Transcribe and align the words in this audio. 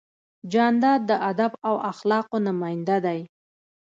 جانداد 0.53 1.01
د 1.09 1.11
ادب 1.31 1.51
او 1.67 1.75
اخلاقو 1.91 2.37
نماینده 2.47 2.97
دی. 3.05 3.19